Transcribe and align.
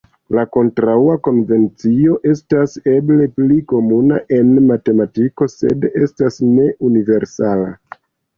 La 0.35 0.43
kontraŭa 0.55 1.17
konvencio 1.27 2.15
estas 2.31 2.73
eble 2.93 3.27
pli 3.35 3.59
komuna 3.73 4.19
en 4.39 4.49
matematiko 4.71 5.51
sed 5.57 5.87
estas 6.07 6.41
ne 6.49 6.67
universala. 6.91 7.71